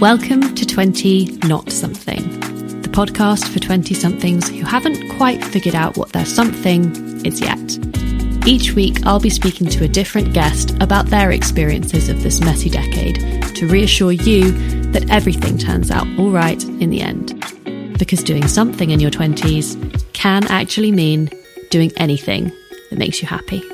[0.00, 2.22] Welcome to 20 Not Something,
[2.82, 6.94] the podcast for 20 somethings who haven't quite figured out what their something
[7.26, 7.58] is yet.
[8.46, 12.70] Each week, I'll be speaking to a different guest about their experiences of this messy
[12.70, 13.16] decade
[13.56, 14.52] to reassure you
[14.92, 17.34] that everything turns out all right in the end.
[17.98, 21.28] Because doing something in your 20s can actually mean
[21.70, 22.52] doing anything
[22.90, 23.64] that makes you happy.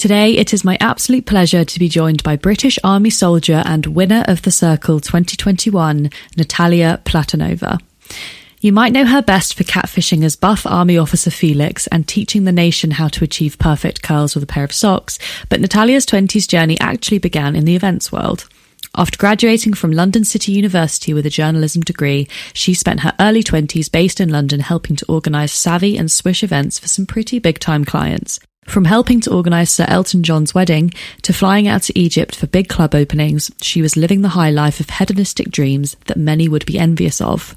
[0.00, 4.24] Today, it is my absolute pleasure to be joined by British Army soldier and winner
[4.28, 7.78] of the Circle 2021, Natalia Platonova.
[8.62, 12.50] You might know her best for catfishing as buff Army officer Felix and teaching the
[12.50, 15.18] nation how to achieve perfect curls with a pair of socks,
[15.50, 18.48] but Natalia's 20s journey actually began in the events world.
[18.96, 23.92] After graduating from London City University with a journalism degree, she spent her early 20s
[23.92, 27.84] based in London helping to organise savvy and swish events for some pretty big time
[27.84, 28.40] clients.
[28.70, 32.68] From helping to organise Sir Elton John's wedding to flying out to Egypt for big
[32.68, 36.78] club openings, she was living the high life of hedonistic dreams that many would be
[36.78, 37.56] envious of.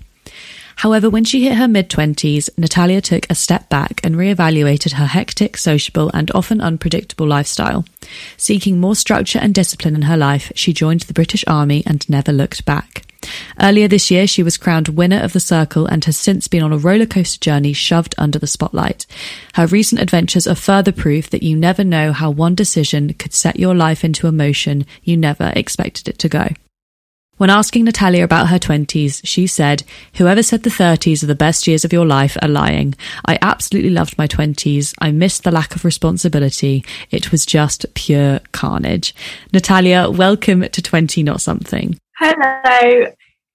[0.78, 5.06] However, when she hit her mid 20s, Natalia took a step back and re-evaluated her
[5.06, 7.86] hectic, sociable, and often unpredictable lifestyle.
[8.36, 12.32] Seeking more structure and discipline in her life, she joined the British Army and never
[12.32, 13.06] looked back.
[13.60, 16.74] Earlier this year, she was crowned winner of the Circle and has since been on
[16.74, 19.06] a rollercoaster journey shoved under the spotlight.
[19.56, 23.60] Her recent adventures are further proof that you never know how one decision could set
[23.60, 26.48] your life into a motion you never expected it to go.
[27.38, 29.84] When asking Natalia about her 20s, she said,
[30.16, 32.94] Whoever said the 30s are the best years of your life are lying.
[33.26, 34.94] I absolutely loved my 20s.
[35.00, 36.86] I missed the lack of responsibility.
[37.10, 39.16] It was just pure carnage.
[39.52, 41.98] Natalia, welcome to 20 Not Something.
[42.26, 43.12] Hello.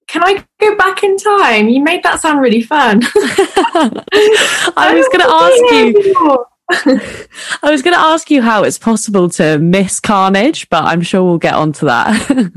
[0.07, 1.69] Can I go back in time?
[1.69, 3.01] You made that sound really fun.
[3.15, 7.27] I was going to oh, ask you.
[7.63, 11.23] I was going to ask you how it's possible to miss Carnage, but I'm sure
[11.23, 12.51] we'll get onto that.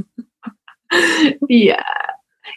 [1.49, 1.83] yeah.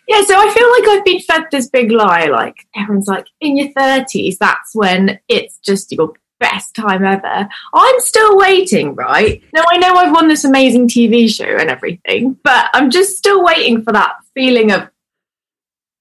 [0.08, 2.26] Yeah, so I feel like I've been fed this big lie.
[2.26, 7.48] Like everyone's like, in your 30s, that's when it's just your best time ever.
[7.74, 9.44] I'm still waiting, right?
[9.54, 13.44] Now I know I've won this amazing TV show and everything, but I'm just still
[13.44, 14.90] waiting for that feeling of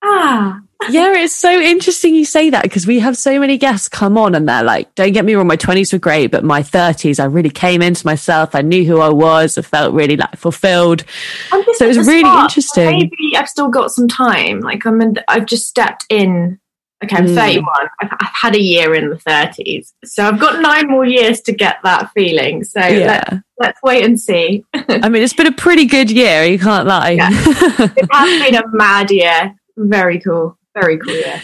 [0.03, 0.61] ah.
[0.91, 4.35] yeah, it's so interesting you say that because we have so many guests come on
[4.35, 7.25] and they're like, don't get me wrong, my 20s were great, but my 30s, I
[7.25, 8.55] really came into myself.
[8.55, 9.57] I knew who I was.
[9.57, 11.05] I felt really like fulfilled.
[11.51, 12.51] So it was really start.
[12.51, 12.99] interesting.
[12.99, 14.61] Maybe I've still got some time.
[14.61, 16.61] Like I'm in, I've just stepped in
[17.05, 17.35] Okay, I'm mm.
[17.35, 17.67] 31.
[18.01, 19.93] I've, I've, had a year in the 30s.
[20.05, 22.65] So I've got nine more years to get that feeling.
[22.65, 23.23] So yeah.
[23.29, 24.65] let's, let's wait and see.
[24.75, 26.45] I mean, it's been a pretty good year.
[26.45, 27.11] You can't lie.
[27.11, 27.29] Yeah.
[27.33, 29.55] it has been a mad year.
[29.77, 30.59] Very cool.
[30.75, 31.41] Very cool year.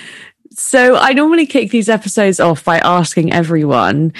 [0.52, 4.12] So I normally kick these episodes off by asking everyone,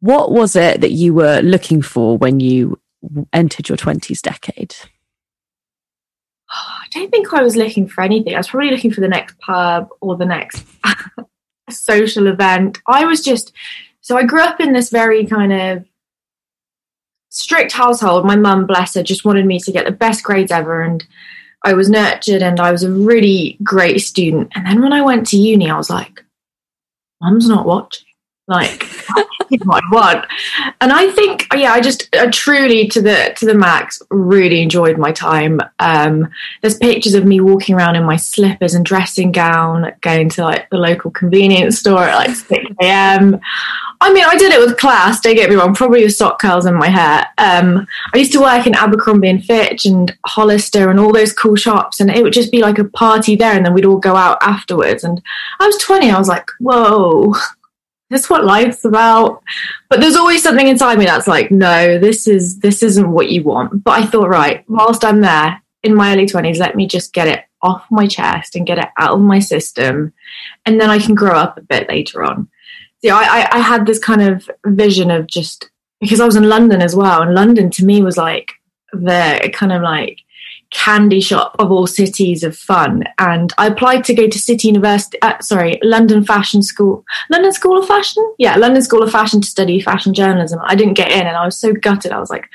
[0.00, 2.78] what was it that you were looking for when you
[3.32, 4.74] entered your 20s decade?
[6.94, 8.34] I don't think I was looking for anything.
[8.34, 10.64] I was probably looking for the next pub or the next
[11.70, 12.80] social event.
[12.86, 13.52] I was just
[14.00, 15.84] so I grew up in this very kind of
[17.28, 18.24] strict household.
[18.24, 21.06] My mum, bless her, just wanted me to get the best grades ever, and
[21.64, 24.50] I was nurtured and I was a really great student.
[24.54, 26.24] And then when I went to uni, I was like,
[27.20, 28.06] "Mum's not watching."
[28.48, 28.82] Like
[29.64, 30.26] what I want.
[30.80, 34.98] And I think, yeah, I just uh, truly to the to the max really enjoyed
[34.98, 35.60] my time.
[35.78, 36.30] Um,
[36.60, 40.68] there's pictures of me walking around in my slippers and dressing gown, going to like
[40.70, 43.40] the local convenience store at like 6 a.m.
[44.02, 45.20] I mean, I did it with class.
[45.20, 45.74] Don't get me wrong.
[45.74, 47.26] Probably with sock curls in my hair.
[47.36, 51.56] Um, I used to work in Abercrombie and Fitch and Hollister and all those cool
[51.56, 54.16] shops, and it would just be like a party there, and then we'd all go
[54.16, 55.04] out afterwards.
[55.04, 55.20] And
[55.60, 56.10] I was 20.
[56.10, 57.34] I was like, whoa,
[58.10, 59.42] this what life's about.
[59.88, 63.42] But there's always something inside me that's like, no, this is this isn't what you
[63.42, 63.82] want.
[63.82, 67.28] But I thought, right, whilst I'm there in my early twenties, let me just get
[67.28, 70.12] it off my chest and get it out of my system,
[70.66, 72.48] and then I can grow up a bit later on.
[73.02, 76.48] So I, I, I had this kind of vision of just because I was in
[76.48, 78.52] London as well, and London to me was like
[78.92, 80.20] the kind of like
[80.70, 83.04] candy shop of all cities of fun.
[83.18, 87.78] And I applied to go to City University, uh, sorry, London Fashion School, London School
[87.78, 88.34] of Fashion?
[88.38, 90.60] Yeah, London School of Fashion to study fashion journalism.
[90.62, 92.12] I didn't get in and I was so gutted.
[92.12, 92.48] I was like,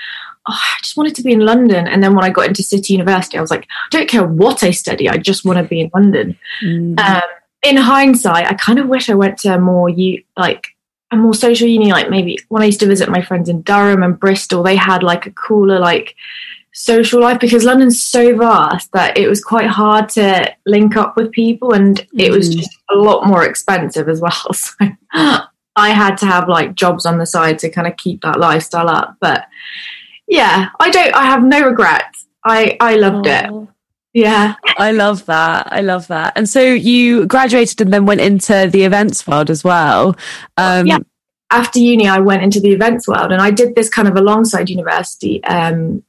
[0.47, 1.87] oh, I just wanted to be in London.
[1.87, 4.63] And then when I got into City University, I was like, I don't care what
[4.63, 6.37] I study, I just want to be in London.
[6.63, 6.99] Mm.
[6.99, 7.21] Um,
[7.63, 10.67] in hindsight, I kind of wish I went to a more, you like,
[11.11, 14.03] a more social uni, like maybe when I used to visit my friends in Durham
[14.03, 16.15] and Bristol, they had like a cooler, like,
[16.77, 21.31] social life because London's so vast that it was quite hard to link up with
[21.31, 22.57] people and it was mm.
[22.57, 24.51] just a lot more expensive as well.
[25.75, 28.39] So I had to have like jobs on the side to kind of keep that
[28.39, 29.17] lifestyle up.
[29.19, 29.45] But
[30.25, 32.27] yeah, I don't, I have no regrets.
[32.45, 33.63] I I loved Aww.
[33.63, 33.69] it.
[34.13, 34.55] Yeah.
[34.77, 35.67] I love that.
[35.71, 36.31] I love that.
[36.37, 40.15] And so you graduated and then went into the events world as well.
[40.55, 40.99] Um, yeah.
[41.51, 44.69] After uni, I went into the events world and I did this kind of alongside
[44.69, 45.43] university.
[45.43, 46.03] Um,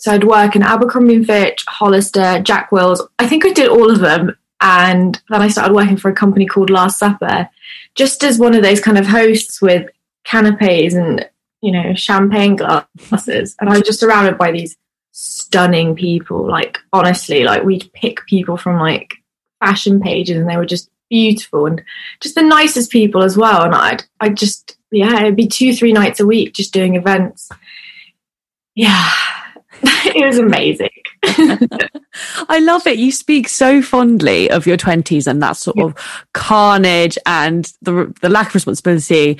[0.00, 3.06] so I'd work in Abercrombie and Fitch, Hollister, Jack Wills.
[3.18, 4.34] I think I did all of them.
[4.62, 7.50] And then I started working for a company called Last Supper,
[7.94, 9.90] just as one of those kind of hosts with
[10.24, 11.28] canapes and,
[11.60, 13.54] you know, champagne glasses.
[13.60, 14.74] And I was just surrounded by these
[15.12, 16.48] stunning people.
[16.48, 19.12] Like honestly, like we'd pick people from like
[19.62, 21.82] fashion pages and they were just beautiful and
[22.22, 23.64] just the nicest people as well.
[23.64, 27.50] And I'd I just yeah, it'd be two, three nights a week just doing events.
[28.74, 29.10] Yeah.
[30.14, 30.90] it was amazing.
[32.48, 32.98] I love it.
[32.98, 35.84] You speak so fondly of your 20s and that sort yeah.
[35.84, 39.38] of carnage and the the lack of responsibility.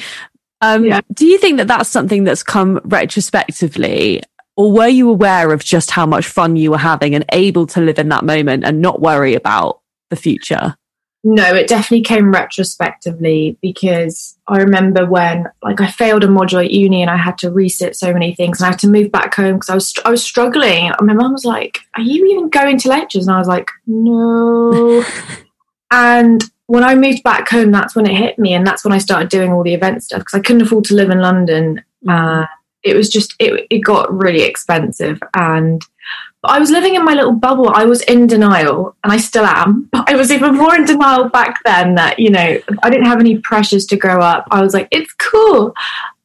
[0.60, 1.00] Um, yeah.
[1.12, 4.22] Do you think that that's something that's come retrospectively
[4.60, 7.80] or were you aware of just how much fun you were having and able to
[7.80, 10.76] live in that moment and not worry about the future?
[11.22, 16.70] No, it definitely came retrospectively because I remember when like I failed a module at
[16.70, 19.34] uni and I had to resit so many things and I had to move back
[19.34, 20.90] home because I was I was struggling.
[21.00, 25.04] My mum was like, "Are you even going to lectures?" And I was like, "No."
[25.90, 28.98] and when I moved back home, that's when it hit me, and that's when I
[28.98, 31.84] started doing all the event stuff because I couldn't afford to live in London.
[32.08, 32.46] Uh,
[32.82, 35.82] it was just it, it got really expensive and
[36.42, 37.68] I was living in my little bubble.
[37.68, 39.88] I was in denial, and I still am.
[39.92, 43.20] But I was even more in denial back then that, you know, I didn't have
[43.20, 44.46] any pressures to grow up.
[44.50, 45.74] I was like, it's cool.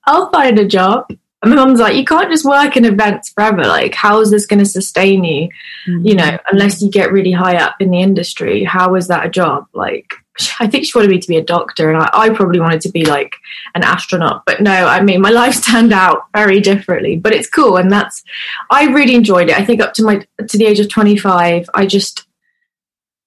[0.06, 1.08] I'll find a job.
[1.42, 3.64] And my mum's like, you can't just work in events forever.
[3.64, 5.50] Like, how is this going to sustain you?
[5.88, 6.06] Mm-hmm.
[6.08, 9.30] You know, unless you get really high up in the industry, how is that a
[9.30, 9.68] job?
[9.74, 10.14] Like,
[10.60, 12.90] I think she wanted me to be a doctor, and I, I, probably wanted to
[12.90, 13.36] be like
[13.74, 14.44] an astronaut.
[14.46, 17.18] But no, I mean, my life turned out very differently.
[17.18, 18.24] But it's cool, and that's
[18.70, 19.58] I really enjoyed it.
[19.58, 22.28] I think up to my to the age of twenty five, I just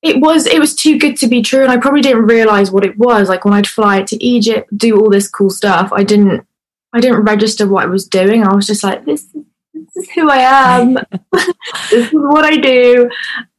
[0.02, 2.84] it was it was too good to be true, and I probably didn't realize what
[2.84, 3.28] it was.
[3.28, 6.46] Like when I'd fly to Egypt, do all this cool stuff, I didn't
[6.92, 8.44] I didn't register what I was doing.
[8.44, 9.26] I was just like, this
[9.94, 10.94] this is who I am.
[11.32, 13.10] this is what I do.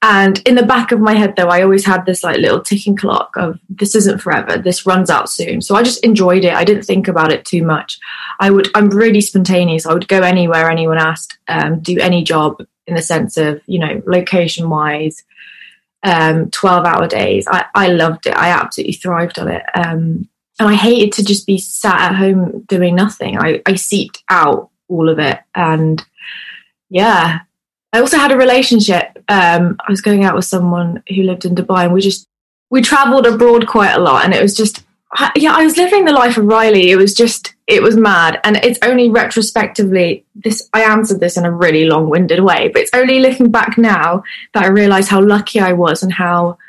[0.01, 2.95] And in the back of my head, though, I always had this like little ticking
[2.95, 4.57] clock of this isn't forever.
[4.57, 5.61] This runs out soon.
[5.61, 6.53] So I just enjoyed it.
[6.53, 7.99] I didn't think about it too much.
[8.39, 8.69] I would.
[8.75, 9.85] I'm really spontaneous.
[9.85, 13.79] I would go anywhere anyone asked, um, do any job in the sense of you
[13.79, 15.23] know location wise.
[16.01, 17.45] Um, 12 hour days.
[17.45, 18.33] I, I loved it.
[18.33, 19.63] I absolutely thrived on it.
[19.75, 20.29] Um,
[20.59, 23.37] and I hated to just be sat at home doing nothing.
[23.37, 25.39] I, I seeked out all of it.
[25.55, 26.03] And
[26.89, 27.39] yeah,
[27.93, 29.23] I also had a relationship.
[29.29, 32.27] Um, I was going out with someone who lived in Dubai, and we just
[32.69, 34.83] we traveled abroad quite a lot, and it was just
[35.35, 36.91] yeah, I was living the life of Riley.
[36.91, 40.69] It was just it was mad, and it's only retrospectively this.
[40.73, 44.65] I answered this in a really long-winded way, but it's only looking back now that
[44.65, 46.59] I realise how lucky I was and how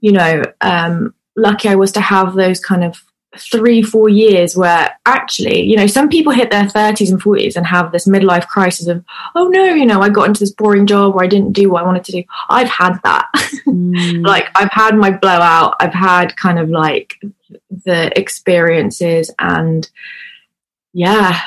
[0.00, 3.02] you know um, lucky I was to have those kind of
[3.38, 7.66] three, four years where actually, you know, some people hit their 30s and 40s and
[7.66, 9.04] have this midlife crisis of,
[9.34, 11.82] oh no, you know, I got into this boring job where I didn't do what
[11.82, 12.24] I wanted to do.
[12.48, 13.28] I've had that.
[13.66, 14.24] Mm.
[14.24, 15.76] like, I've had my blowout.
[15.80, 17.20] I've had kind of like
[17.84, 19.88] the experiences and
[20.92, 21.38] yeah,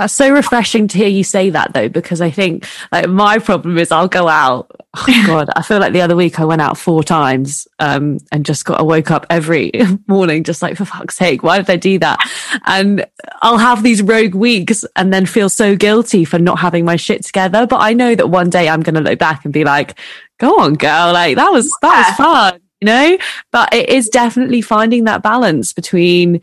[0.00, 3.76] that's so refreshing to hear you say that though, because I think like my problem
[3.76, 4.70] is I'll go out.
[4.92, 8.44] Oh God, I feel like the other week I went out four times um, and
[8.44, 9.70] just got I woke up every
[10.08, 12.18] morning just like for fuck's sake, why did I do that?
[12.66, 13.06] And
[13.40, 17.24] I'll have these rogue weeks and then feel so guilty for not having my shit
[17.24, 17.68] together.
[17.68, 19.96] But I know that one day I'm gonna look back and be like,
[20.40, 23.18] go on, girl, like that was that was fun, you know?
[23.52, 26.40] But it is definitely finding that balance between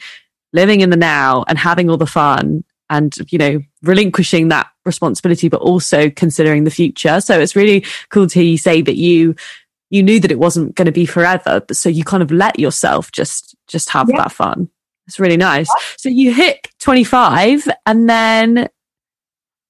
[0.53, 5.49] living in the now and having all the fun and you know relinquishing that responsibility
[5.49, 7.19] but also considering the future.
[7.21, 9.35] So it's really cool to hear you say that you
[9.89, 12.59] you knew that it wasn't going to be forever but so you kind of let
[12.59, 14.17] yourself just just have yeah.
[14.17, 14.69] that fun.
[15.07, 15.69] It's really nice.
[15.97, 18.67] So you hit 25 and then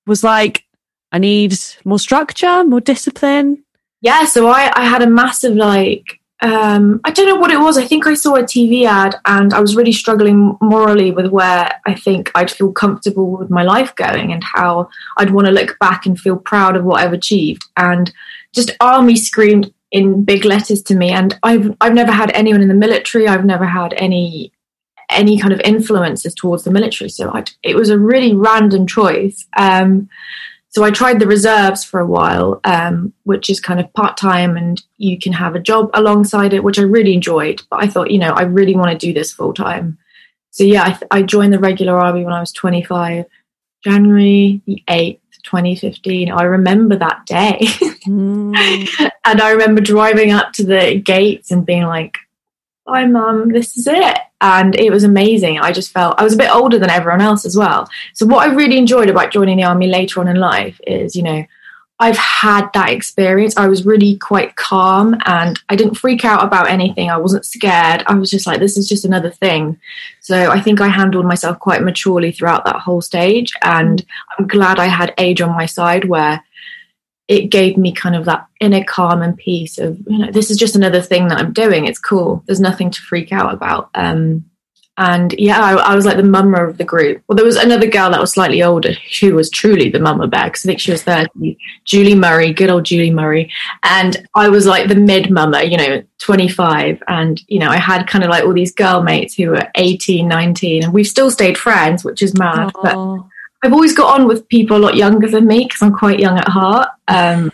[0.08, 0.64] was like
[1.12, 3.64] i need more structure more discipline.
[4.02, 7.78] Yeah so i i had a massive like um, I don't know what it was.
[7.78, 11.80] I think I saw a TV ad and I was really struggling morally with where
[11.86, 15.78] I think I'd feel comfortable with my life going and how I'd want to look
[15.80, 17.64] back and feel proud of what I've achieved.
[17.76, 18.14] And
[18.54, 21.10] just army screamed in big letters to me.
[21.10, 23.28] And I've I've never had anyone in the military.
[23.28, 24.52] I've never had any
[25.10, 27.10] any kind of influences towards the military.
[27.10, 29.48] So I'd, it was a really random choice.
[29.56, 30.10] Um,
[30.70, 34.58] so I tried the reserves for a while, um, which is kind of part time
[34.58, 37.62] and you can have a job alongside it, which I really enjoyed.
[37.70, 39.98] But I thought, you know, I really want to do this full time.
[40.52, 43.26] So yeah, I, th- I, joined the regular army when I was 25,
[43.84, 46.32] January the 8th, 2015.
[46.32, 47.60] I remember that day.
[47.62, 49.12] mm.
[49.26, 52.18] and I remember driving up to the gates and being like,
[52.88, 54.18] Hi, mum, this is it.
[54.40, 55.60] And it was amazing.
[55.60, 57.90] I just felt I was a bit older than everyone else as well.
[58.14, 61.24] So, what I really enjoyed about joining the army later on in life is, you
[61.24, 61.46] know,
[62.00, 63.58] I've had that experience.
[63.58, 67.10] I was really quite calm and I didn't freak out about anything.
[67.10, 68.04] I wasn't scared.
[68.06, 69.80] I was just like, this is just another thing.
[70.20, 73.52] So I think I handled myself quite maturely throughout that whole stage.
[73.64, 74.06] And
[74.38, 76.44] I'm glad I had age on my side where
[77.28, 80.58] it gave me kind of that inner calm and peace of, you know, this is
[80.58, 81.86] just another thing that I'm doing.
[81.86, 82.44] It's cool.
[82.46, 83.90] There's nothing to freak out about.
[83.96, 84.46] Um,
[85.00, 87.22] and yeah, I, I, was like the mummer of the group.
[87.28, 90.46] Well, there was another girl that was slightly older who was truly the mummer bear
[90.46, 91.56] because I think she was 30,
[91.86, 93.52] Julie Murray, good old Julie Murray.
[93.84, 97.04] And I was like the mid mummer, you know, 25.
[97.08, 100.28] And, you know, I had kind of like all these girl mates who were 18,
[100.28, 102.74] 19, and we've still stayed friends, which is mad.
[102.74, 102.82] Aww.
[102.82, 103.24] But
[103.64, 106.38] I've always got on with people a lot younger than me because I'm quite young
[106.38, 106.90] at heart.
[107.08, 107.52] Um,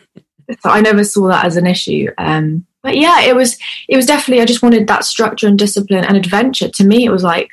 [0.59, 2.09] so I never saw that as an issue.
[2.17, 3.57] Um, but yeah, it was
[3.87, 6.69] it was definitely I just wanted that structure and discipline and adventure.
[6.69, 7.49] To me, it was like,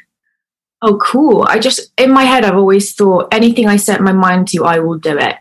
[0.83, 1.45] oh, cool.
[1.45, 4.80] I just in my head, I've always thought anything I set my mind to, I
[4.80, 5.37] will do it.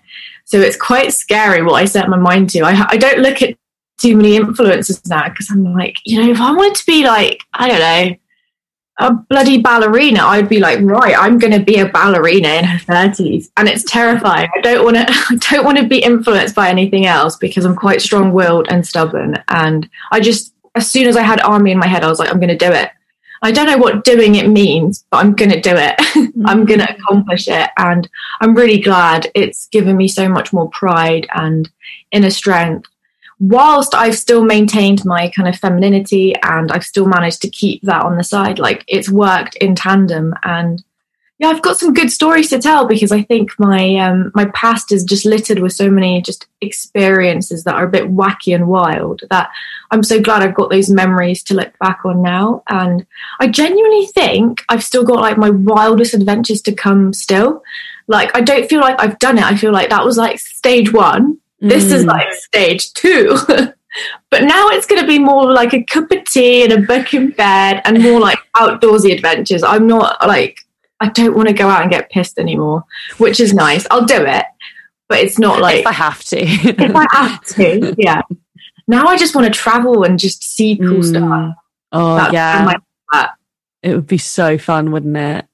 [0.46, 2.62] So it's quite scary what I set my mind to.
[2.62, 3.56] I, I don't look at
[4.00, 7.42] too many influences now because I'm like, you know, if I wanted to be like,
[7.54, 8.16] I don't know,
[9.00, 12.80] a bloody ballerina, I'd be like, right, I'm going to be a ballerina in her
[12.80, 14.50] thirties, and it's terrifying.
[14.56, 17.76] I don't want to, I don't want to be influenced by anything else because I'm
[17.76, 19.42] quite strong-willed and stubborn.
[19.48, 22.30] And I just, as soon as I had army in my head, I was like,
[22.30, 22.92] I'm going to do it.
[23.42, 25.96] I don't know what doing it means, but I'm going to do it.
[26.46, 27.02] I'm going to mm-hmm.
[27.02, 28.08] accomplish it, and
[28.42, 31.70] I'm really glad it's given me so much more pride and
[32.12, 32.90] inner strength
[33.40, 38.04] whilst I've still maintained my kind of femininity and I've still managed to keep that
[38.04, 40.34] on the side, like it's worked in tandem.
[40.44, 40.84] And
[41.38, 44.92] yeah, I've got some good stories to tell because I think my um, my past
[44.92, 49.22] is just littered with so many just experiences that are a bit wacky and wild
[49.30, 49.50] that
[49.90, 52.64] I'm so glad I've got those memories to look back on now.
[52.68, 53.06] And
[53.40, 57.64] I genuinely think I've still got like my wildest adventures to come still.
[58.08, 59.46] Like I don't feel like I've done it.
[59.46, 61.94] I feel like that was like stage one this mm.
[61.94, 63.38] is like stage two.
[64.30, 67.14] but now it's going to be more like a cup of tea and a book
[67.14, 69.64] in bed and more like outdoorsy adventures.
[69.64, 70.60] I'm not like,
[71.00, 72.84] I don't want to go out and get pissed anymore,
[73.18, 73.88] which is nice.
[73.90, 74.46] I'll do it,
[75.08, 75.80] but it's not like.
[75.80, 76.40] If I have to.
[76.40, 78.22] if I have to, yeah.
[78.88, 81.06] Now I just want to travel and just see cool mm.
[81.06, 81.56] stuff.
[81.92, 82.78] Oh, That's yeah.
[83.82, 85.46] It would be so fun, wouldn't it?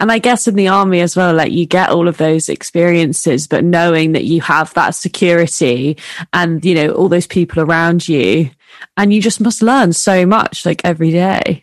[0.00, 3.46] And I guess in the army as well, like you get all of those experiences,
[3.46, 5.96] but knowing that you have that security
[6.32, 8.50] and, you know, all those people around you,
[8.96, 11.62] and you just must learn so much like every day.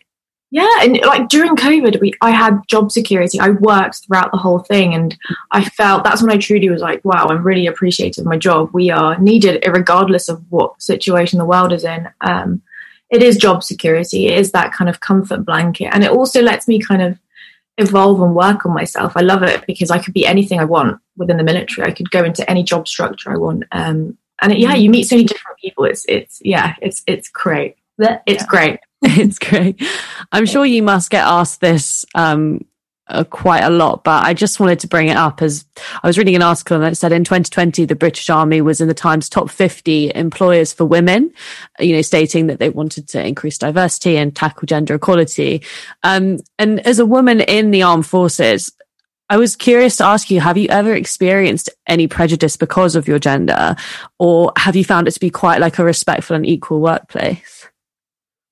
[0.54, 3.40] Yeah, and like during COVID, we I had job security.
[3.40, 5.16] I worked throughout the whole thing, and
[5.50, 8.70] I felt that's when I truly was like, "Wow, I'm really appreciative of my job.
[8.72, 12.62] We are needed, regardless of what situation the world is in." Um,
[13.10, 14.28] it is job security.
[14.28, 17.18] It is that kind of comfort blanket, and it also lets me kind of
[17.78, 19.12] evolve and work on myself.
[19.16, 21.86] I love it because I could be anything I want within the military.
[21.86, 23.64] I could go into any job structure I want.
[23.72, 25.84] Um, and it, yeah, you meet so many different people.
[25.84, 27.76] It's it's yeah, it's it's great.
[27.98, 28.46] It's yeah.
[28.46, 28.80] great.
[29.02, 29.80] it's great.
[30.32, 32.64] I'm sure you must get asked this um,
[33.06, 35.64] uh, quite a lot, but I just wanted to bring it up as
[36.02, 38.94] I was reading an article that said in 2020 the British Army was in the
[38.94, 41.32] Times top 50 employers for women,
[41.78, 45.62] you know, stating that they wanted to increase diversity and tackle gender equality.
[46.02, 48.72] Um, and as a woman in the armed forces,
[49.28, 53.18] I was curious to ask you, have you ever experienced any prejudice because of your
[53.18, 53.74] gender,
[54.18, 57.68] or have you found it to be quite like a respectful and equal workplace?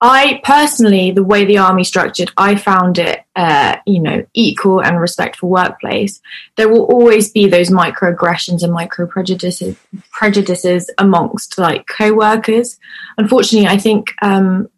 [0.05, 5.01] I personally, the way the army structured, I found it, uh, you know, equal and
[5.01, 6.21] respectful workplace.
[6.57, 9.77] There will always be those microaggressions and micro prejudices,
[10.11, 12.81] prejudices amongst like co-workers.
[13.17, 14.69] Unfortunately, I think um,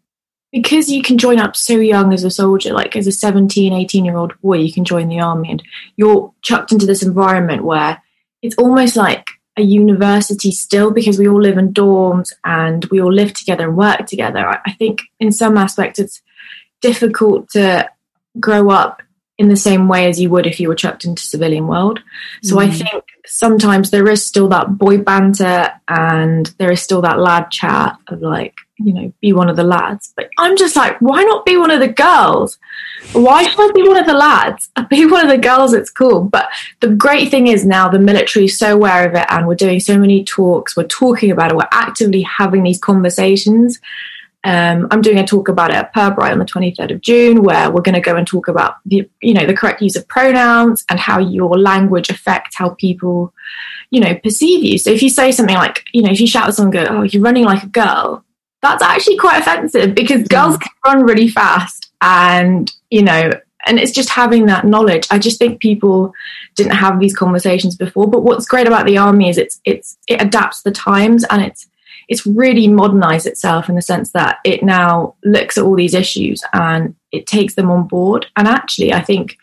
[0.52, 4.04] because you can join up so young as a soldier, like as a 17, 18
[4.04, 5.62] year old boy, you can join the army and
[5.96, 8.02] you're chucked into this environment where
[8.42, 13.12] it's almost like a university still because we all live in dorms and we all
[13.12, 14.46] live together and work together.
[14.46, 16.22] I, I think in some aspects it's
[16.80, 17.88] difficult to
[18.40, 19.00] grow up
[19.38, 22.00] in the same way as you would if you were chucked into civilian world.
[22.42, 22.66] So mm.
[22.66, 27.50] I think sometimes there is still that boy banter and there is still that lad
[27.50, 30.12] chat of like, you know, be one of the lads.
[30.16, 32.58] But I'm just like, why not be one of the girls?
[33.12, 34.70] Why should I be one of the lads?
[34.90, 36.22] Be one of the girls, it's cool.
[36.22, 36.48] But
[36.80, 39.80] the great thing is now the military is so aware of it and we're doing
[39.80, 43.78] so many talks, we're talking about it, we're actively having these conversations.
[44.44, 47.70] Um, I'm doing a talk about it at Pirbright on the 23rd of June, where
[47.70, 50.84] we're going to go and talk about the, you know, the correct use of pronouns
[50.90, 53.32] and how your language affects how people,
[53.90, 54.76] you know, perceive you.
[54.78, 57.02] So if you say something like, you know, if you shout at someone, go, "Oh,
[57.02, 58.23] you're running like a girl,"
[58.64, 60.28] that's actually quite offensive because mm.
[60.28, 63.32] girls can run really fast, and you know,
[63.66, 65.06] and it's just having that knowledge.
[65.10, 66.12] I just think people
[66.54, 68.08] didn't have these conversations before.
[68.08, 71.68] But what's great about the army is it's it's it adapts the times and it's
[72.08, 76.42] it's really modernized itself in the sense that it now looks at all these issues
[76.52, 78.26] and it takes them on board.
[78.36, 79.38] And actually, I think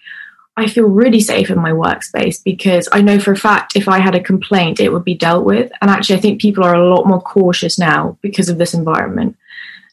[0.58, 4.00] I feel really safe in my workspace because I know for a fact if I
[4.00, 5.72] had a complaint, it would be dealt with.
[5.82, 9.38] And actually, I think people are a lot more cautious now because of this environment.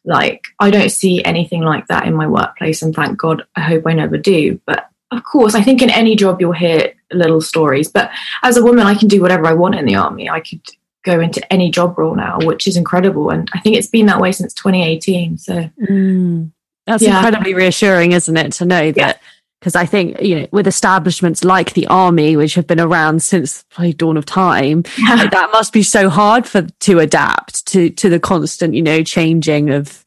[0.04, 2.82] Like, I don't see anything like that in my workplace.
[2.82, 4.60] And thank God, I hope I never do.
[4.66, 7.88] But of course, I think in any job you'll hear little stories.
[7.88, 8.10] But
[8.42, 10.28] as a woman, I can do whatever I want in the army.
[10.28, 10.60] I could
[11.04, 13.30] go into any job role now, which is incredible.
[13.30, 15.38] And I think it's been that way since 2018.
[15.38, 16.50] So mm,
[16.86, 17.16] that's yeah.
[17.16, 19.20] incredibly reassuring, isn't it, to know that?
[19.60, 23.64] Because I think, you know, with establishments like the army, which have been around since
[23.78, 25.16] the dawn of time, yeah.
[25.16, 29.02] like, that must be so hard for to adapt to to the constant, you know,
[29.02, 30.04] changing of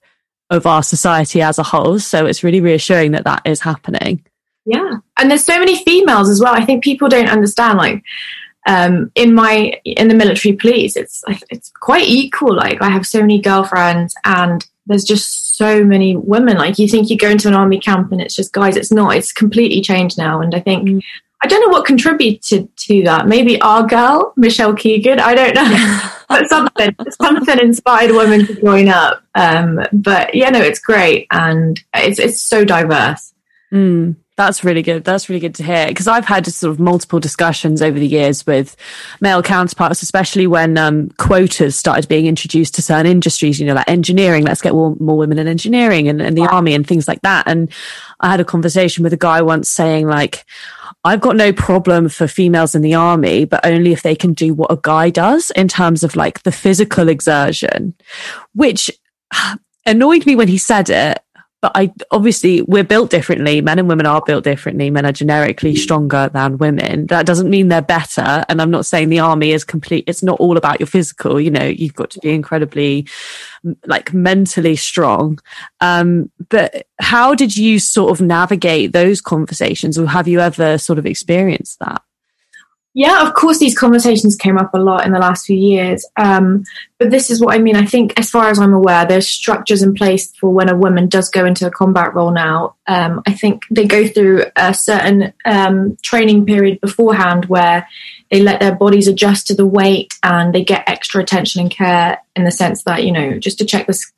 [0.50, 2.00] of our society as a whole.
[2.00, 4.24] So it's really reassuring that that is happening.
[4.65, 6.53] Yeah, and there's so many females as well.
[6.53, 8.03] I think people don't understand like
[8.67, 13.20] um, in my in the military police it's it's quite equal like i have so
[13.22, 16.58] many girlfriends and there's just so many women.
[16.58, 19.15] Like you think you go into an army camp and it's just guys it's not.
[19.15, 20.41] It's completely changed now.
[20.41, 21.01] And i think mm.
[21.44, 23.27] i don't know what contributed to that.
[23.27, 25.20] Maybe our girl michelle keegan.
[25.20, 26.10] I don't know.
[26.32, 29.22] But something something inspired women to join up.
[29.36, 31.27] Um, but yeah no it's great.
[31.30, 33.30] And it's it's so diverse
[33.72, 34.16] mm.
[34.38, 35.04] That's really good.
[35.04, 38.48] That's really good to hear because I've had sort of multiple discussions over the years
[38.48, 38.75] with
[39.20, 43.88] male counterparts, especially when um, quotas started being introduced to certain industries, you know, like
[43.88, 44.44] engineering.
[44.44, 47.44] Let's get more, more women in engineering and, and the army and things like that.
[47.46, 47.72] And
[48.22, 50.44] I had a conversation with a guy once saying, like,
[51.04, 54.56] I've got no problem for females in the army, but only if they can do
[54.56, 57.94] what a guy does in terms of like the physical exertion,
[58.56, 58.90] which
[59.86, 61.22] annoyed me when he said it
[61.61, 63.61] but I obviously we're built differently.
[63.61, 64.89] Men and women are built differently.
[64.89, 67.07] Men are generically stronger than women.
[67.07, 68.43] That doesn't mean they're better.
[68.50, 70.03] And I'm not saying the army is complete.
[70.07, 71.39] It's not all about your physical.
[71.39, 73.07] You know, you've got to be incredibly
[73.85, 75.39] like mentally strong.
[75.79, 80.97] Um, but how did you sort of navigate those conversations or have you ever sort
[80.97, 82.01] of experienced that?
[82.94, 86.06] Yeah, of course, these conversations came up a lot in the last few years.
[86.18, 86.66] Um,
[87.00, 87.77] but this is what I mean.
[87.77, 91.08] I think, as far as I'm aware, there's structures in place for when a woman
[91.08, 92.75] does go into a combat role now.
[92.88, 97.88] Um, I think they go through a certain um, training period beforehand where
[98.30, 102.22] they let their bodies adjust to the weight and they get extra attention and care
[102.36, 104.12] in the sense that, you know, just to check this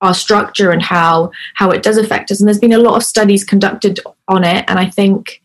[0.00, 3.04] our structure and how how it does affect us and there's been a lot of
[3.04, 5.40] studies conducted on it and i think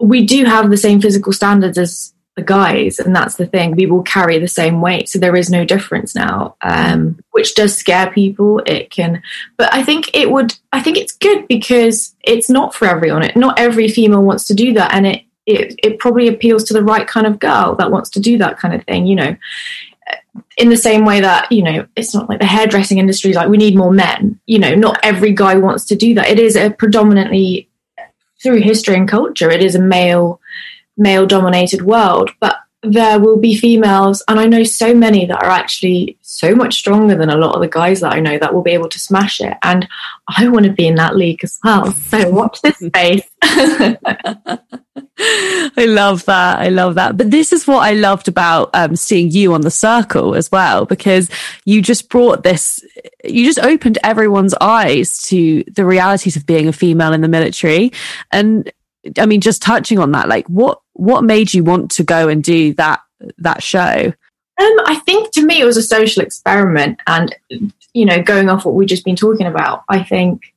[0.00, 3.76] we do have the same physical standards as the guys, and that's the thing.
[3.76, 7.76] We will carry the same weight, so there is no difference now, um, which does
[7.76, 8.62] scare people.
[8.66, 9.22] It can,
[9.56, 10.56] but I think it would.
[10.72, 13.24] I think it's good because it's not for everyone.
[13.24, 16.72] It, not every female wants to do that, and it it it probably appeals to
[16.72, 19.06] the right kind of girl that wants to do that kind of thing.
[19.06, 19.36] You know,
[20.56, 23.48] in the same way that you know it's not like the hairdressing industry is like
[23.48, 26.56] we need more men you know not every guy wants to do that it is
[26.56, 27.69] a predominantly
[28.42, 30.40] through history and culture, it is a male
[30.96, 32.30] male dominated world.
[32.40, 36.74] But there will be females, and I know so many that are actually so much
[36.74, 38.98] stronger than a lot of the guys that I know that will be able to
[38.98, 39.54] smash it.
[39.62, 39.86] And
[40.28, 41.92] I want to be in that league as well.
[41.92, 43.28] So watch this space.
[43.42, 44.58] I
[45.86, 46.60] love that.
[46.60, 47.18] I love that.
[47.18, 50.86] But this is what I loved about um, seeing you on the circle as well,
[50.86, 51.28] because
[51.66, 52.82] you just brought this,
[53.24, 57.92] you just opened everyone's eyes to the realities of being a female in the military.
[58.32, 58.72] And
[59.18, 62.42] I mean, just touching on that, like what what made you want to go and
[62.42, 63.00] do that
[63.38, 64.12] that show?
[64.60, 67.34] Um, I think to me it was a social experiment, and
[67.94, 70.52] you know, going off what we've just been talking about, I think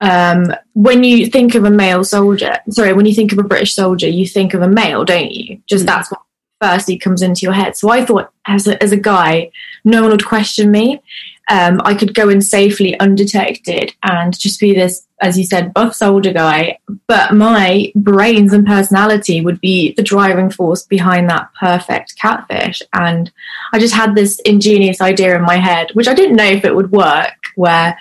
[0.00, 3.74] um, when you think of a male soldier, sorry, when you think of a British
[3.74, 5.60] soldier, you think of a male, don't you?
[5.66, 5.88] Just mm.
[5.88, 6.22] that's what
[6.60, 7.76] firstly comes into your head.
[7.76, 9.50] So I thought, as a, as a guy,
[9.84, 11.02] no one would question me
[11.48, 15.94] um, I could go in safely undetected and just be this, as you said, buff
[15.94, 16.78] soldier guy.
[17.06, 22.82] But my brains and personality would be the driving force behind that perfect catfish.
[22.92, 23.30] And
[23.72, 26.74] I just had this ingenious idea in my head, which I didn't know if it
[26.74, 27.98] would work, where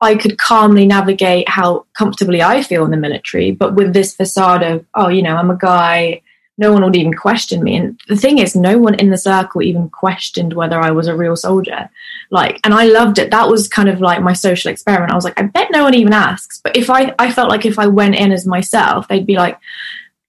[0.00, 4.62] I could calmly navigate how comfortably I feel in the military, but with this facade
[4.62, 6.22] of, oh, you know, I'm a guy
[6.56, 7.76] no one would even question me.
[7.76, 11.16] And the thing is, no one in the circle even questioned whether I was a
[11.16, 11.90] real soldier.
[12.34, 13.30] Like, and I loved it.
[13.30, 15.12] That was kind of like my social experiment.
[15.12, 16.60] I was like, I bet no one even asks.
[16.64, 19.56] But if I, I felt like if I went in as myself, they'd be like,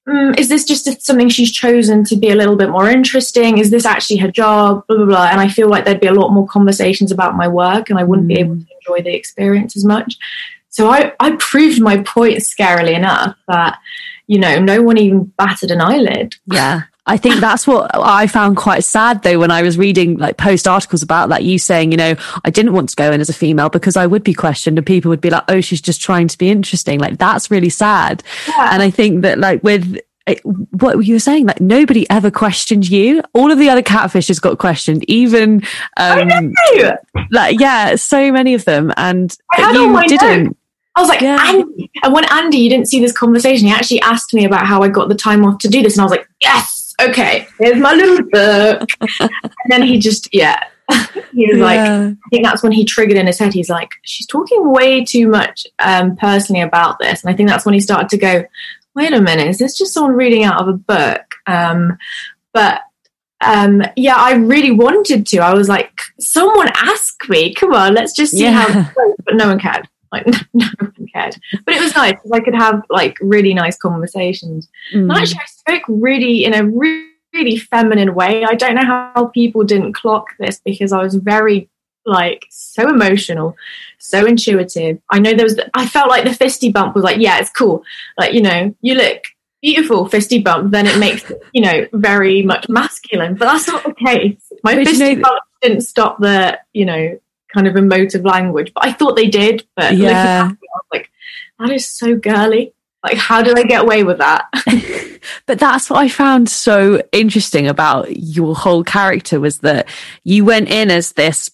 [0.07, 3.57] mm, is this just something she's chosen to be a little bit more interesting?
[3.57, 4.85] Is this actually her job?
[4.87, 5.29] Blah, blah, blah.
[5.31, 8.03] And I feel like there'd be a lot more conversations about my work and I
[8.03, 8.35] wouldn't mm.
[8.35, 10.15] be able to enjoy the experience as much.
[10.69, 13.79] So I, I proved my point scarily enough that
[14.27, 16.35] you know, no one even batted an eyelid.
[16.47, 16.83] Yeah.
[17.07, 20.67] I think that's what I found quite sad though when I was reading like post
[20.67, 21.43] articles about that.
[21.43, 24.07] You saying, you know, I didn't want to go in as a female because I
[24.07, 26.99] would be questioned and people would be like, oh, she's just trying to be interesting.
[26.99, 28.23] Like that's really sad.
[28.47, 28.69] Yeah.
[28.73, 32.89] And I think that like with eh, what you were saying, like nobody ever questioned
[32.89, 33.21] you.
[33.33, 35.61] All of the other catfishes got questioned, even
[35.97, 36.53] um,
[37.29, 40.45] like yeah, so many of them, and you didn't.
[40.45, 40.57] Notes.
[40.95, 41.37] I was like, yeah.
[41.41, 41.91] Andy.
[42.03, 44.87] And when Andy, you didn't see this conversation, he actually asked me about how I
[44.87, 45.95] got the time off to do this.
[45.95, 48.89] And I was like, yes, okay, here's my little book.
[49.19, 49.29] and
[49.69, 50.63] then he just, yeah.
[51.33, 51.63] he was yeah.
[51.63, 53.53] like, I think that's when he triggered in his head.
[53.53, 57.23] He's like, she's talking way too much um, personally about this.
[57.23, 58.43] And I think that's when he started to go,
[58.95, 61.35] wait a minute, is this just someone reading out of a book?
[61.47, 61.97] Um,
[62.53, 62.81] but
[63.41, 65.39] um, yeah, I really wanted to.
[65.39, 67.53] I was like, someone ask me.
[67.53, 68.51] Come on, let's just see yeah.
[68.51, 69.15] how goes.
[69.25, 69.87] But no one cared.
[70.15, 71.35] Like no one cared.
[71.65, 74.69] But it was nice because I could have like really nice conversations.
[74.93, 75.01] Mm.
[75.01, 78.45] And actually, I spoke really in a really, really feminine way.
[78.45, 81.69] I don't know how people didn't clock this because I was very
[82.05, 83.57] like so emotional,
[83.97, 84.99] so intuitive.
[85.11, 85.59] I know there was.
[85.73, 87.83] I felt like the fisty bump was like, yeah, it's cool.
[88.17, 89.23] Like you know, you look
[89.61, 93.35] beautiful fisty bump, then it makes you know very much masculine.
[93.35, 94.51] But that's not the case.
[94.63, 97.19] My but fisty you know, bump didn't stop the you know
[97.55, 98.71] kind of emotive language.
[98.75, 99.65] But I thought they did.
[99.75, 101.09] But yeah, I was like,
[101.59, 102.73] that is so girly.
[103.03, 104.47] Like, how do I get away with that?
[105.45, 109.87] but that's what I found so interesting about your whole character was that
[110.23, 111.51] you went in as this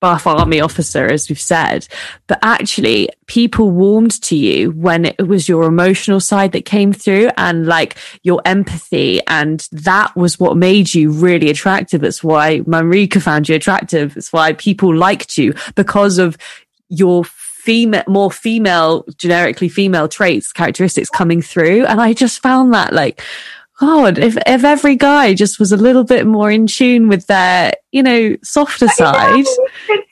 [0.00, 1.86] buff army officer, as we've said,
[2.26, 7.30] but actually people warmed to you when it was your emotional side that came through
[7.36, 9.20] and like your empathy.
[9.26, 12.00] And that was what made you really attractive.
[12.00, 14.16] That's why Manrika found you attractive.
[14.16, 16.36] It's why people liked you because of
[16.88, 21.84] your female, more female, generically female traits, characteristics coming through.
[21.86, 23.20] And I just found that like,
[23.78, 27.72] God, if, if every guy just was a little bit more in tune with their,
[27.92, 29.44] you know, softer side,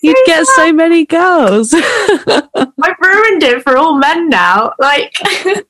[0.03, 0.53] you'd get that.
[0.55, 1.75] so many girls.
[1.75, 4.73] I've ruined it for all men now.
[4.79, 5.65] Like, and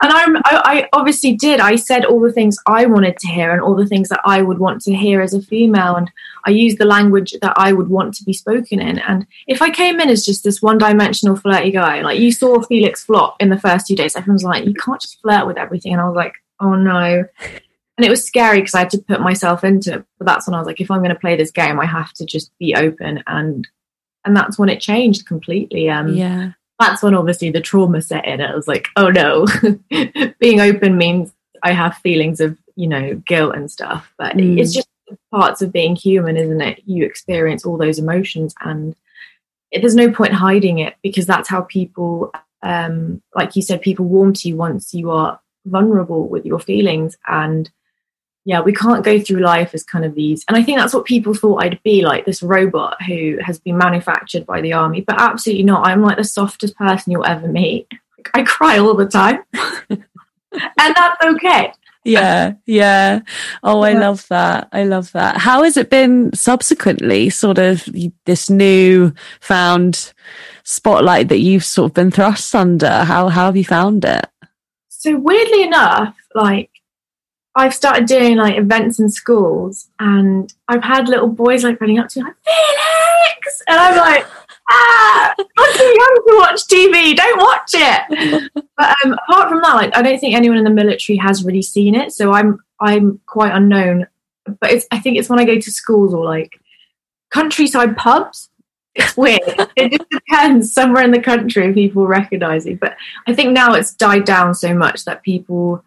[0.00, 1.60] I'm, I, I, obviously did.
[1.60, 4.40] I said all the things I wanted to hear and all the things that I
[4.40, 5.96] would want to hear as a female.
[5.96, 6.10] And
[6.46, 8.98] I used the language that I would want to be spoken in.
[9.00, 12.62] And if I came in as just this one dimensional flirty guy, like you saw
[12.62, 15.92] Felix flop in the first few days, everyone's like, you can't just flirt with everything.
[15.92, 17.24] And I was like, oh no.
[17.98, 20.04] And it was scary because I had to put myself into it.
[20.18, 22.12] But that's when I was like, if I'm going to play this game, I have
[22.14, 23.22] to just be open.
[23.26, 23.66] And
[24.24, 25.88] and that's when it changed completely.
[25.88, 26.52] Um, yeah.
[26.78, 28.42] That's when obviously the trauma set in.
[28.42, 29.46] I was like, oh no,
[30.40, 34.12] being open means I have feelings of you know guilt and stuff.
[34.18, 34.58] But mm.
[34.60, 34.88] it's just
[35.30, 36.82] parts of being human, isn't it?
[36.84, 38.94] You experience all those emotions, and
[39.70, 42.30] it, there's no point hiding it because that's how people,
[42.62, 47.16] um, like you said, people warm to you once you are vulnerable with your feelings.
[47.26, 47.70] And
[48.46, 51.04] yeah we can't go through life as kind of these and i think that's what
[51.04, 55.20] people thought i'd be like this robot who has been manufactured by the army but
[55.20, 55.86] absolutely not.
[55.86, 57.88] I'm like the softest person you'll ever meet.
[58.32, 59.40] I cry all the time.
[60.78, 61.72] And that's okay.
[62.02, 63.20] Yeah yeah.
[63.62, 64.68] Oh i love that.
[64.72, 65.36] I love that.
[65.36, 67.86] How has it been subsequently sort of
[68.24, 70.14] this new found
[70.62, 73.04] spotlight that you've sort of been thrust under?
[73.04, 74.24] How how have you found it
[75.06, 76.68] so weirdly enough, like
[77.54, 82.08] I've started doing like events in schools, and I've had little boys like running up
[82.08, 84.26] to me like Felix, and I'm like,
[84.68, 87.14] ah, I'm too young to watch TV.
[87.14, 88.50] Don't watch it.
[88.76, 91.62] but um, apart from that, like I don't think anyone in the military has really
[91.62, 94.08] seen it, so I'm I'm quite unknown.
[94.60, 96.58] But it's I think it's when I go to schools or like
[97.30, 98.50] countryside pubs
[98.96, 99.40] it's weird.
[99.76, 100.72] it just depends.
[100.72, 104.74] Somewhere in the country, people recognise it, but I think now it's died down so
[104.74, 105.84] much that people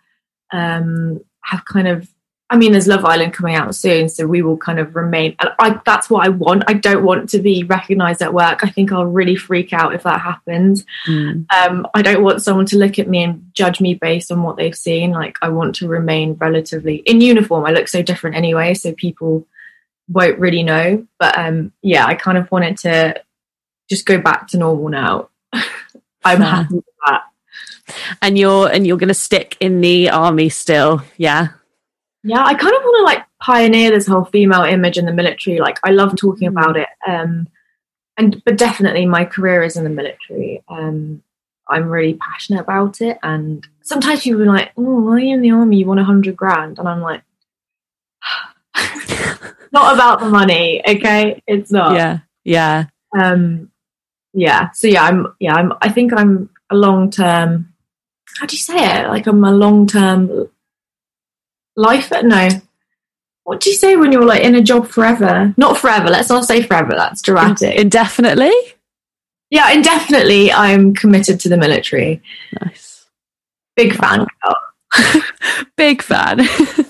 [0.52, 2.10] um, have kind of.
[2.52, 5.36] I mean, there's Love Island coming out soon, so we will kind of remain.
[5.39, 6.63] I, that's what I want.
[6.65, 8.63] I don't want to be recognised at work.
[8.63, 10.84] I think I'll really freak out if that happens.
[11.08, 11.45] Mm.
[11.54, 14.58] Um, I don't want someone to look at me and judge me based on what
[14.58, 15.12] they've seen.
[15.12, 17.67] Like, I want to remain relatively in uniform.
[17.67, 19.45] I look so different anyway, so people
[20.10, 21.06] won't really know.
[21.19, 23.22] But um, yeah, I kind of wanted to
[23.89, 25.30] just go back to normal now.
[26.24, 27.24] I'm happy with that.
[28.22, 31.50] And you're and you're going to stick in the army still, yeah.
[32.24, 35.60] Yeah, I kind of want to like pioneer this whole female image in the military.
[35.60, 36.89] Like, I love talking about it.
[37.08, 37.48] Um,
[38.17, 40.62] and but definitely, my career is in the military.
[40.67, 41.24] Um,
[41.69, 45.41] I'm really passionate about it, and sometimes people are like, "Oh, why are you in
[45.41, 45.78] the army?
[45.78, 47.24] You want a hundred grand?" And I'm like,
[49.71, 51.41] "Not about the money, okay?
[51.47, 52.86] It's not." Yeah, yeah,
[53.17, 53.71] um,
[54.34, 54.71] yeah.
[54.71, 55.73] So yeah, I'm yeah, I'm.
[55.82, 57.73] I think I'm a long term.
[58.39, 59.08] How do you say it?
[59.08, 60.49] Like I'm a long term
[61.75, 62.12] life.
[62.23, 62.49] No,
[63.49, 65.56] what do you say when you're like in a job forever?
[65.58, 66.10] Not forever.
[66.10, 66.93] Let's not say forever.
[66.95, 67.75] That's dramatic.
[67.75, 68.52] Indefinitely.
[69.49, 70.52] Yeah, indefinitely.
[70.52, 72.21] I'm committed to the military.
[72.62, 73.08] Nice.
[73.75, 74.28] Big fan.
[75.78, 76.47] Big fan.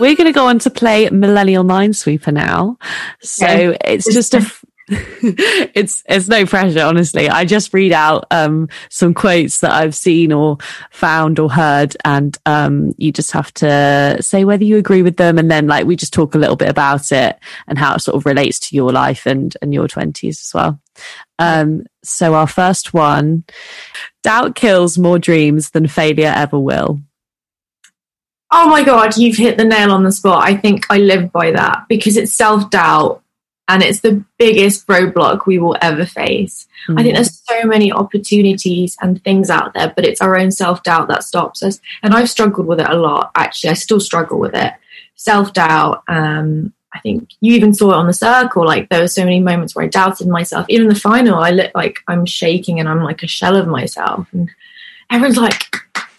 [0.00, 2.78] We're going to go on to play Millennial Minesweeper now.
[3.20, 3.76] So okay.
[3.84, 4.44] it's just a
[4.88, 10.30] it's it's no pressure honestly i just read out um, some quotes that i've seen
[10.30, 10.58] or
[10.90, 15.38] found or heard and um, you just have to say whether you agree with them
[15.38, 18.14] and then like we just talk a little bit about it and how it sort
[18.14, 20.78] of relates to your life and and your 20s as well
[21.38, 23.42] um, so our first one
[24.22, 27.00] doubt kills more dreams than failure ever will
[28.50, 31.50] oh my god you've hit the nail on the spot i think i live by
[31.50, 33.22] that because it's self-doubt
[33.68, 36.66] and it's the biggest roadblock we will ever face.
[36.86, 36.98] Mm-hmm.
[36.98, 37.16] I think mm.
[37.16, 41.24] there's so many opportunities and things out there, but it's our own self doubt that
[41.24, 41.80] stops us.
[42.02, 43.30] And I've struggled with it a lot.
[43.34, 44.74] Actually, I still struggle with it.
[45.16, 46.02] Self doubt.
[46.08, 48.64] Um, I think you even saw it on the circle.
[48.64, 50.66] Like there were so many moments where I doubted myself.
[50.68, 54.28] Even the final, I look like I'm shaking and I'm like a shell of myself.
[54.32, 54.50] And
[55.10, 55.76] everyone's like,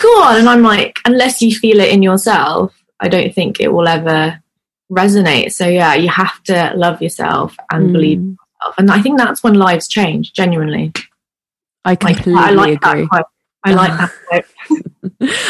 [0.08, 4.42] And I'm like, unless you feel it in yourself, I don't think it will ever
[4.92, 5.52] resonate.
[5.52, 7.94] So yeah, you have to love yourself and mm.
[7.94, 8.76] believe yourself.
[8.78, 10.94] And I think that's when lives change, genuinely.
[11.84, 13.08] I completely like, I like agree.
[13.12, 13.26] That
[13.64, 14.46] I like that.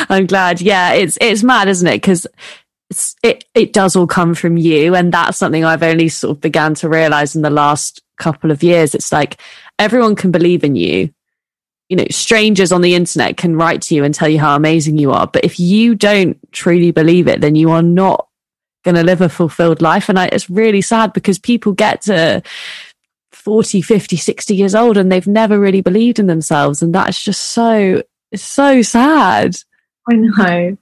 [0.09, 0.61] I'm glad.
[0.61, 2.01] Yeah, it's it's mad, isn't it?
[2.01, 2.27] Because
[3.23, 6.75] it it does all come from you, and that's something I've only sort of began
[6.75, 8.95] to realize in the last couple of years.
[8.95, 9.41] It's like
[9.79, 11.13] everyone can believe in you.
[11.89, 14.97] You know, strangers on the internet can write to you and tell you how amazing
[14.97, 18.27] you are, but if you don't truly believe it, then you are not
[18.83, 20.09] going to live a fulfilled life.
[20.09, 22.41] And I, it's really sad because people get to
[23.33, 26.81] 40, 50, 60 years old and they've never really believed in themselves.
[26.81, 28.01] And that's just so,
[28.33, 29.55] so sad.
[30.09, 30.77] I know.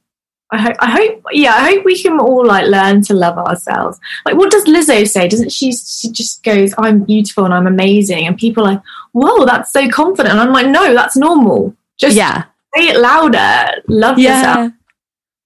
[0.54, 4.00] I hope, I hope, yeah, I hope we can all like learn to love ourselves.
[4.24, 5.28] Like, what does Lizzo say?
[5.28, 5.72] Doesn't she?
[5.72, 8.82] She just goes, "I'm beautiful and I'm amazing," and people are like,
[9.14, 11.76] "Whoa, that's so confident." And I'm like, "No, that's normal.
[11.98, 12.44] Just yeah,
[12.76, 13.82] say it louder.
[13.88, 14.38] Love yeah.
[14.38, 14.74] yourself.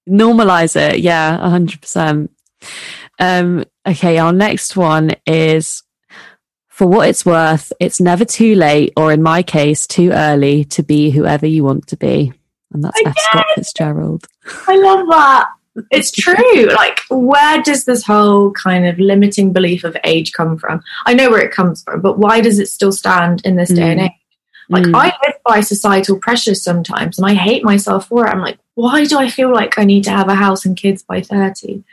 [0.09, 0.99] Normalize it.
[0.99, 2.29] Yeah, hundred percent.
[3.17, 5.83] Um, okay, our next one is
[6.67, 10.83] for what it's worth, it's never too late, or in my case, too early to
[10.83, 12.33] be whoever you want to be.
[12.73, 13.13] And that's Again?
[13.15, 13.23] F.
[13.30, 14.27] Scott Fitzgerald.
[14.67, 15.49] I love that.
[15.91, 16.65] It's true.
[16.65, 20.82] Like, where does this whole kind of limiting belief of age come from?
[21.06, 23.75] I know where it comes from, but why does it still stand in this mm.
[23.75, 24.06] day and mm.
[24.06, 24.12] age?
[24.69, 24.95] Like, mm.
[24.95, 28.30] I live by societal pressures sometimes, and I hate myself for it.
[28.30, 31.03] I'm like, why do I feel like I need to have a house and kids
[31.03, 31.84] by 30?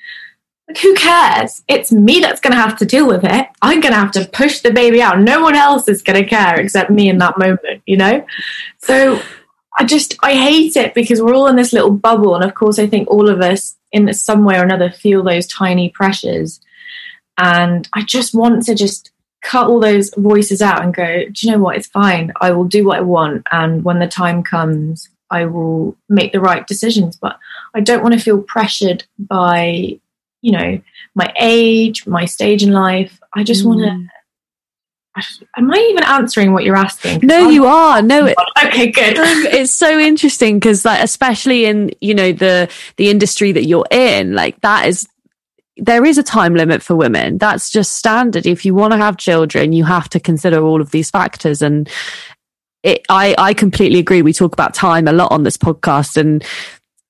[0.67, 1.63] Like, who cares?
[1.69, 3.47] It's me that's going to have to deal with it.
[3.63, 5.21] I'm going to have to push the baby out.
[5.21, 8.27] No one else is going to care except me in that moment, you know?
[8.79, 9.21] So
[9.77, 12.35] I just, I hate it because we're all in this little bubble.
[12.35, 15.47] And of course, I think all of us in some way or another feel those
[15.47, 16.61] tiny pressures.
[17.39, 19.11] And I just want to just
[19.43, 21.77] cut all those voices out and go, do you know what?
[21.77, 22.33] It's fine.
[22.41, 23.47] I will do what I want.
[23.51, 27.17] And when the time comes, I will make the right decisions.
[27.17, 27.39] But
[27.75, 29.99] I don't want to feel pressured by
[30.45, 30.79] you know,
[31.15, 33.19] my age, my stage in life.
[33.35, 33.69] I just mm.
[33.69, 34.09] want to.
[35.57, 37.21] Am I even answering what you're asking?
[37.23, 37.49] No, oh.
[37.49, 38.03] you are.
[38.03, 39.17] No, it, okay, good.
[39.17, 43.87] Um, it's so interesting because, like, especially in you know the the industry that you're
[43.91, 45.09] in, like that is
[45.77, 47.39] there is a time limit for women.
[47.39, 48.47] That's just standard.
[48.47, 51.63] If you want to have children, you have to consider all of these factors.
[51.63, 51.89] And
[52.83, 54.23] it, I, I completely agree.
[54.23, 56.45] We talk about time a lot on this podcast, and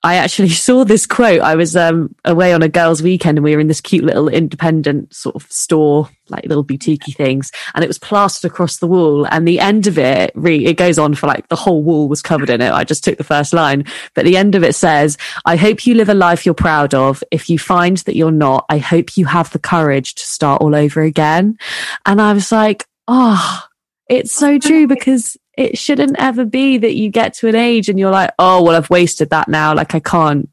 [0.05, 1.41] I actually saw this quote.
[1.41, 4.29] I was um, away on a girls' weekend and we were in this cute little
[4.29, 9.27] independent sort of store, like little boutiquey things, and it was plastered across the wall.
[9.27, 12.23] And the end of it, re- it goes on for like the whole wall was
[12.23, 12.71] covered in it.
[12.71, 15.95] I just took the first line, but the end of it says, "I hope you
[15.95, 17.25] live a life you're proud of.
[17.31, 20.75] If you find that you're not, I hope you have the courage to start all
[20.75, 21.57] over again."
[22.05, 23.65] And I was like, "Oh."
[24.07, 27.99] It's so true because it shouldn't ever be that you get to an age and
[27.99, 29.75] you're like, oh, well, I've wasted that now.
[29.75, 30.49] Like, I can't,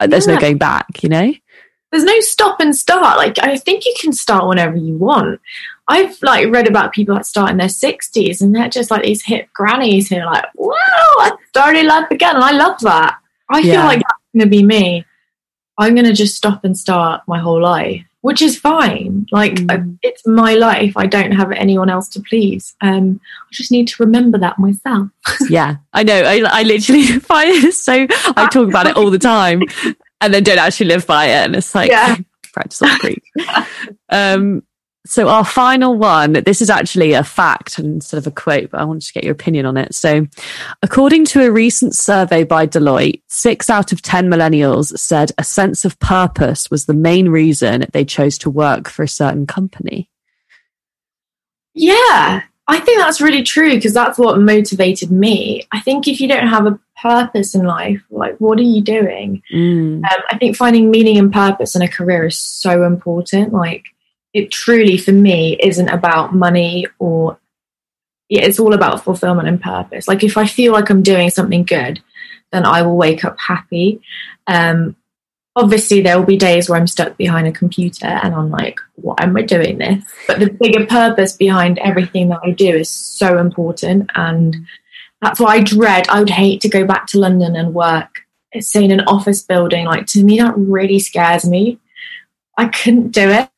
[0.00, 0.06] yeah.
[0.06, 1.32] there's no going back, you know?
[1.90, 3.16] There's no stop and start.
[3.16, 5.40] Like, I think you can start whenever you want.
[5.88, 9.24] I've like read about people that start in their 60s and they're just like these
[9.24, 12.36] hip grannies who are like, wow, I started life again.
[12.36, 13.18] And I love that.
[13.48, 15.04] I feel like that's going to be me.
[15.76, 19.26] I'm going to just stop and start my whole life, which is fine.
[19.32, 19.70] Like, Mm.
[19.72, 20.92] I- it's my life.
[20.96, 22.74] I don't have anyone else to please.
[22.80, 25.08] Um, I just need to remember that myself.
[25.48, 26.22] Yeah, I know.
[26.22, 28.06] I, I literally find it so.
[28.36, 29.62] I talk about it all the time,
[30.20, 32.16] and then don't actually live by it, and it's like Yeah.
[32.52, 33.24] practice you preach.
[34.10, 34.62] Um,
[35.06, 36.32] so our final one.
[36.32, 39.32] This is actually a fact instead of a quote, but I wanted to get your
[39.32, 39.94] opinion on it.
[39.94, 40.26] So,
[40.82, 45.84] according to a recent survey by Deloitte, six out of ten millennials said a sense
[45.84, 50.10] of purpose was the main reason they chose to work for a certain company.
[51.72, 55.66] Yeah, I think that's really true because that's what motivated me.
[55.72, 59.42] I think if you don't have a purpose in life, like, what are you doing?
[59.52, 60.04] Mm.
[60.04, 63.52] Um, I think finding meaning and purpose in a career is so important.
[63.52, 63.86] Like,
[64.32, 67.38] it truly, for me, isn't about money or
[68.28, 70.06] yeah, it's all about fulfillment and purpose.
[70.06, 72.00] Like, if I feel like I'm doing something good,
[72.52, 74.00] then I will wake up happy.
[74.46, 74.94] Um,
[75.56, 79.16] obviously, there will be days where I'm stuck behind a computer and I'm like, why
[79.18, 80.04] am I doing this?
[80.28, 84.10] But the bigger purpose behind everything that I do is so important.
[84.14, 84.56] And
[85.20, 88.20] that's why I dread, I would hate to go back to London and work
[88.58, 91.78] say in an office building like to me that really scares me
[92.58, 93.48] i couldn't do it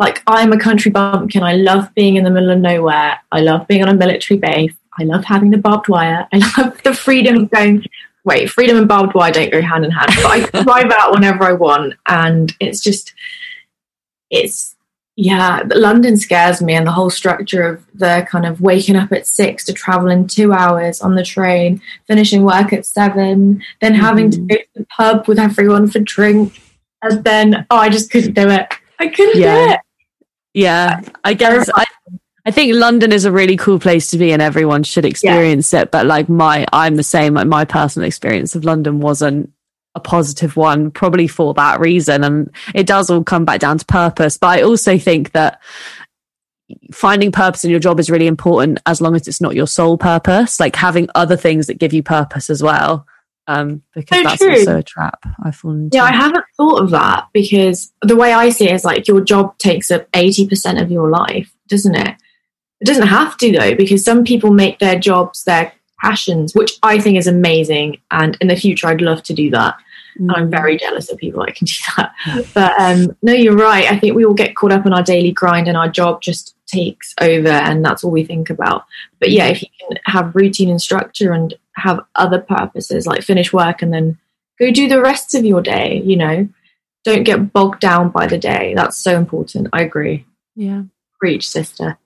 [0.00, 3.66] like i'm a country bumpkin i love being in the middle of nowhere i love
[3.68, 7.36] being on a military base i love having the barbed wire i love the freedom
[7.44, 7.84] of going
[8.24, 11.44] wait freedom and barbed wire don't go hand in hand but i drive out whenever
[11.44, 13.14] i want and it's just
[14.30, 14.74] it's
[15.16, 19.26] yeah london scares me and the whole structure of the kind of waking up at
[19.26, 24.30] six to travel in two hours on the train finishing work at seven, then having
[24.30, 24.48] to Mhm.
[24.48, 26.58] go to the pub with everyone for drink,
[27.02, 28.66] and then oh, I just couldn't do it.
[28.98, 29.80] I couldn't do it.
[30.54, 31.84] Yeah, I guess I,
[32.44, 35.90] I think London is a really cool place to be and everyone should experience it.
[35.90, 37.34] But like my, I'm the same.
[37.34, 39.52] Like my personal experience of London wasn't
[39.94, 42.24] a positive one, probably for that reason.
[42.24, 44.38] And it does all come back down to purpose.
[44.38, 45.60] But I also think that
[46.92, 49.98] finding purpose in your job is really important as long as it's not your sole
[49.98, 53.06] purpose, like having other things that give you purpose as well.
[53.50, 54.50] Um, because So that's true.
[54.58, 55.96] also a trap I fall into.
[55.96, 59.20] Yeah, I haven't thought of that because the way I see it is like your
[59.20, 62.16] job takes up eighty percent of your life, doesn't it?
[62.80, 66.98] It doesn't have to though, because some people make their jobs their passions, which I
[66.98, 67.98] think is amazing.
[68.10, 69.74] And in the future, I'd love to do that.
[70.16, 70.50] And I'm Mm.
[70.50, 72.12] very jealous of people that can do that.
[72.54, 73.90] But um, no, you're right.
[73.90, 76.54] I think we all get caught up in our daily grind and our job just
[76.66, 78.84] takes over and that's all we think about.
[79.18, 83.52] But yeah, if you can have routine and structure and have other purposes like finish
[83.52, 84.18] work and then
[84.58, 86.48] go do the rest of your day, you know,
[87.04, 88.74] don't get bogged down by the day.
[88.76, 89.68] That's so important.
[89.72, 90.26] I agree.
[90.54, 90.82] Yeah.
[91.18, 91.98] Preach, sister.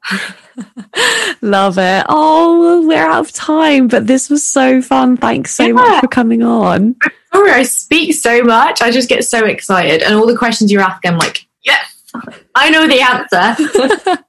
[1.41, 2.07] Love it.
[2.09, 5.17] Oh, we're out of time, but this was so fun.
[5.17, 5.73] Thanks so Yeah.
[5.73, 6.97] much for coming on.
[7.33, 8.81] Sorry, I speak so much.
[8.83, 10.03] I just get so excited.
[10.03, 12.03] And all the questions you're asking, I'm like, yes,
[12.55, 14.25] I know the answer.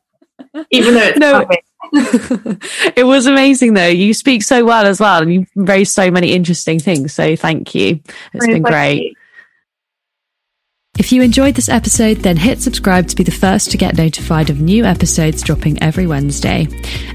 [0.71, 1.41] Even though it's No.
[1.41, 1.57] coming.
[2.95, 3.87] it was amazing though.
[3.87, 7.13] You speak so well as well and you've raised so many interesting things.
[7.13, 7.99] So thank you.
[8.33, 9.17] It's been great.
[10.97, 14.49] If you enjoyed this episode, then hit subscribe to be the first to get notified
[14.49, 16.67] of new episodes dropping every Wednesday.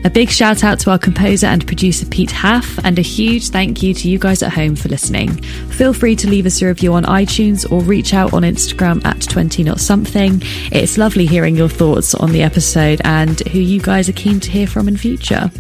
[0.05, 3.83] A big shout out to our composer and producer Pete Haff, and a huge thank
[3.83, 5.31] you to you guys at home for listening.
[5.71, 9.23] Feel free to leave us a review on iTunes or reach out on Instagram at
[9.23, 10.43] 20 not something.
[10.71, 14.51] It's lovely hearing your thoughts on the episode and who you guys are keen to
[14.51, 15.51] hear from in future.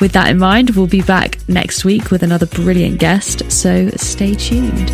[0.00, 4.34] With that in mind, we'll be back next week with another brilliant guest, so stay
[4.34, 4.90] tuned.